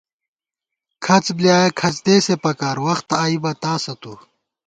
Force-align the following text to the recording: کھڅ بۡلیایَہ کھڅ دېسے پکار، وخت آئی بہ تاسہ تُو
کھڅ 1.05 1.25
بۡلیایَہ 1.37 1.75
کھڅ 1.79 1.95
دېسے 2.05 2.35
پکار، 2.43 2.77
وخت 2.85 3.07
آئی 3.23 3.37
بہ 3.43 3.51
تاسہ 3.61 3.93
تُو 4.01 4.13